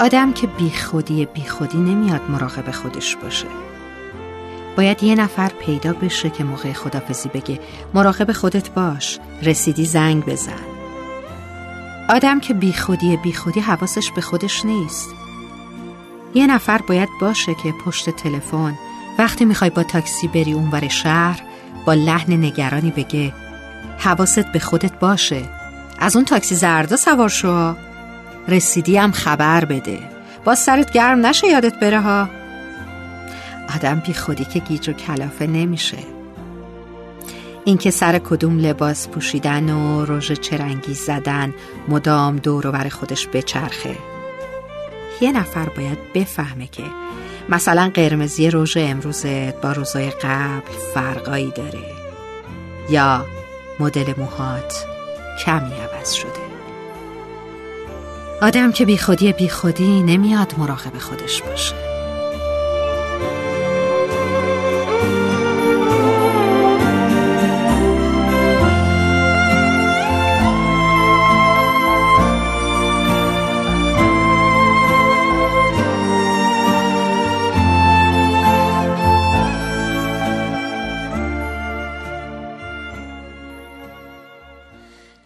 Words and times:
آدم 0.00 0.32
که 0.32 0.46
بیخودی 0.46 1.26
بیخودی 1.26 1.78
نمیاد 1.78 2.20
مراقب 2.28 2.70
خودش 2.70 3.16
باشه. 3.16 3.46
باید 4.76 5.02
یه 5.02 5.14
نفر 5.14 5.48
پیدا 5.48 5.92
بشه 5.92 6.30
که 6.30 6.44
موقع 6.44 6.72
خدافزی 6.72 7.28
بگه 7.28 7.60
مراقب 7.94 8.32
خودت 8.32 8.70
باش 8.70 9.18
رسیدی 9.42 9.84
زنگ 9.84 10.24
بزن. 10.24 10.64
آدم 12.08 12.40
که 12.40 12.54
بیخودی 12.54 13.16
بیخودی 13.16 13.60
حواسش 13.60 14.10
به 14.10 14.20
خودش 14.20 14.64
نیست. 14.64 15.14
یه 16.34 16.46
نفر 16.46 16.78
باید 16.78 17.08
باشه 17.20 17.54
که 17.54 17.72
پشت 17.84 18.10
تلفن 18.10 18.78
وقتی 19.18 19.44
می‌خوای 19.44 19.70
با 19.70 19.82
تاکسی 19.82 20.28
بری 20.28 20.52
اونور 20.52 20.88
شهر 20.88 21.42
با 21.86 21.94
لحن 21.94 22.32
نگرانی 22.32 22.90
بگه 22.90 23.32
حواست 23.98 24.52
به 24.52 24.58
خودت 24.58 24.98
باشه. 24.98 25.48
از 25.98 26.16
اون 26.16 26.24
تاکسی 26.24 26.54
زردا 26.54 26.96
سوار 26.96 27.28
شو. 27.28 27.74
رسیدی 28.48 29.00
خبر 29.00 29.64
بده. 29.64 29.98
با 30.44 30.54
سرت 30.54 30.92
گرم 30.92 31.26
نشه 31.26 31.46
یادت 31.46 31.80
بره 31.80 32.00
ها. 32.00 32.28
آدم 33.74 34.02
بی 34.06 34.14
خودی 34.14 34.44
که 34.44 34.58
گیج 34.58 34.88
و 34.88 34.92
کلافه 34.92 35.46
نمیشه. 35.46 35.98
اینکه 37.64 37.90
سر 37.90 38.18
کدوم 38.18 38.58
لباس 38.58 39.08
پوشیدن 39.08 39.70
و 39.70 40.04
رژ 40.04 40.32
چرنگی 40.32 40.94
زدن 40.94 41.54
مدام 41.88 42.36
دور 42.36 42.70
بر 42.70 42.88
خودش 42.88 43.28
بچرخه. 43.32 43.96
یه 45.20 45.32
نفر 45.32 45.68
باید 45.68 45.98
بفهمه 46.14 46.66
که 46.66 46.82
مثلا 47.48 47.90
قرمزی 47.94 48.50
رژ 48.50 48.76
امروزت 48.80 49.60
با 49.60 49.72
روزای 49.72 50.10
قبل 50.10 50.72
فرقایی 50.94 51.50
داره. 51.50 51.82
یا 52.90 53.26
مدل 53.80 54.14
موهات 54.18 54.84
کمی 55.44 55.72
عوض 55.74 56.12
شده. 56.12 56.53
آدم 58.44 58.72
که 58.72 58.84
بیخودی 58.84 59.32
بیخودی 59.32 60.02
نمیاد 60.02 60.54
مراقب 60.58 60.98
خودش 60.98 61.42
باشه. 61.42 61.74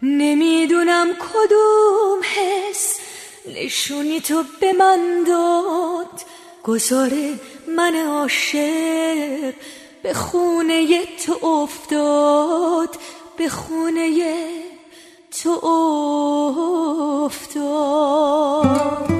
نمی‌دونم 0.01 1.07
کدوم 1.07 2.19
حس 2.35 2.98
نشونی 3.47 4.19
تو 4.19 4.43
به 4.59 4.73
من 4.73 5.23
داد. 5.27 6.21
گذاره 6.63 7.39
من 7.67 7.95
عاشق 7.95 9.53
به 10.03 10.13
خونه 10.13 11.05
تو 11.25 11.45
افتاد. 11.45 12.89
به 13.37 13.49
خونه 13.49 14.39
تو 15.43 15.65
افتاد. 17.25 19.18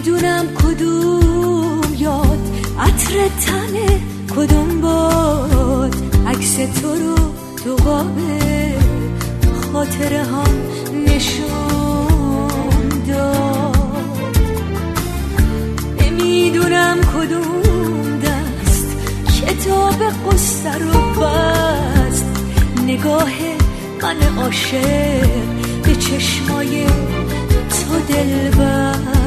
نمی‌دونم 0.00 0.46
کدوم 0.54 1.80
یاد. 1.98 2.38
عطر 2.78 3.28
تنه 3.46 4.00
کدوم 4.36 4.80
باد. 4.80 5.94
عکس 6.26 6.54
تو 6.56 6.94
رو 6.94 7.14
تو 7.64 7.76
قاب 7.84 8.18
خاطره 9.72 10.18
هم 10.18 10.52
نشون 11.06 12.88
داد. 13.08 13.76
نمی‌دونم 16.00 16.96
کدوم 17.00 18.18
دست 18.24 18.96
کتاب 19.42 20.02
قصه 20.26 20.78
رو 20.78 21.22
بست. 21.22 22.26
نگاه 22.86 23.30
من 24.02 24.38
عاشق 24.42 25.28
به 25.82 25.96
چشمای 25.96 26.86
تو 27.68 28.00
دل 28.08 28.50
بست 28.50 29.19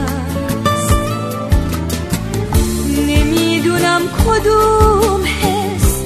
کدوم 4.34 5.24
حس 5.24 6.04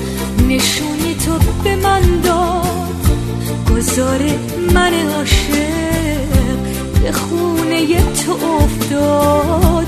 نشونی 0.48 1.16
تو 1.26 1.40
به 1.64 1.76
من 1.76 2.02
داد؟ 2.24 3.08
گذار 3.72 4.22
من 4.74 4.94
عاشق 4.94 6.28
به 7.04 7.12
خونه 7.12 7.98
تو 8.14 8.32
افتاد. 8.32 9.87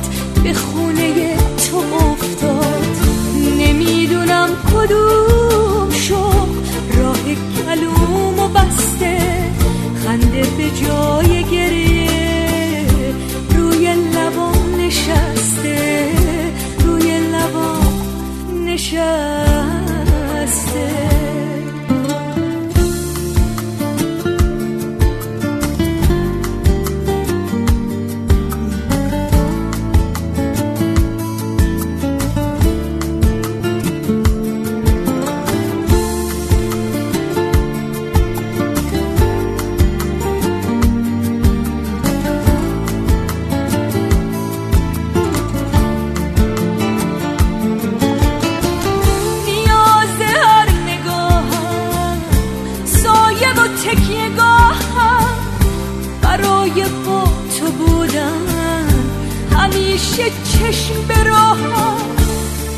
همیشه 60.00 60.32
چشم 60.44 61.08
به 61.08 61.24
راهم 61.24 61.98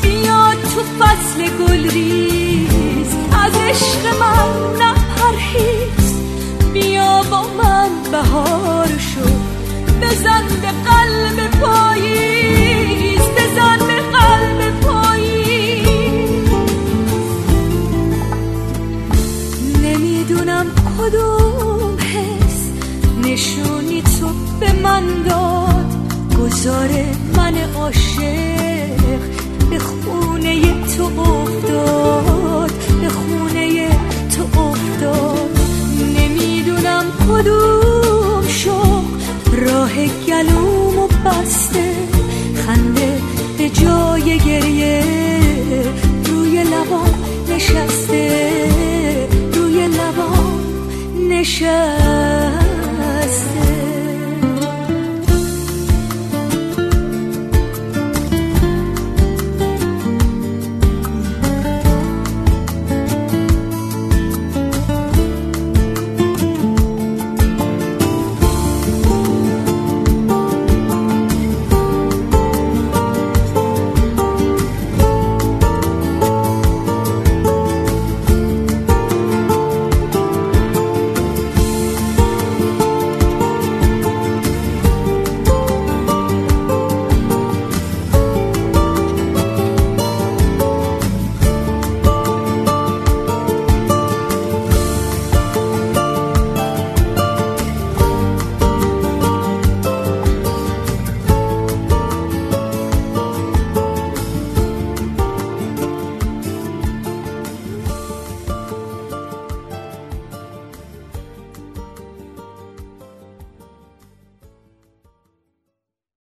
بیا 0.02 0.50
تو 0.54 1.04
فصل 1.04 1.48
گل 1.58 1.90
ریز 1.90 3.16
از 3.44 3.52
عشق 3.54 4.06
من 4.20 4.48
نپرهیز 4.82 6.14
بیا 6.72 7.22
با 7.30 7.42
من 7.42 7.90
بهار 8.12 8.88
شو. 8.98 9.20
بزن 10.02 10.48
به 10.62 10.90
قلب 10.90 11.50
پاییز. 11.60 13.20
بزن 13.20 13.78
به 13.78 14.00
قلب 14.18 14.82
نمی‌دونم 19.82 20.66
کدوم 20.98 21.96
حس. 21.98 22.70
نشونی 23.24 24.02
تو 24.02 24.26
به 24.60 24.72
من 24.72 25.22
داد. 25.22 26.01
گذار 26.42 26.90
من 27.36 27.54
عاشق 27.76 29.20
به 29.70 29.78
خونه 29.78 30.62
تو 30.96 31.20
افتاد 31.20 32.72
به 33.00 33.08
خونه 33.08 33.88
تو 34.36 34.60
افتاد. 34.60 35.58
نمی‌دونم 36.18 37.04
کدوم 37.28 38.48
شوق 38.48 39.04
راه 39.52 40.06
گلومو 40.26 41.06
بسته 41.06 41.94
خنده 42.66 43.18
به 43.58 43.68
جای 43.68 44.38
گریه 44.38 45.04
روی 46.24 46.64
لبام 46.64 47.14
نشسته 47.50 48.50
روی 49.54 49.86
لبام 49.86 50.60
نشسته. 51.30 52.21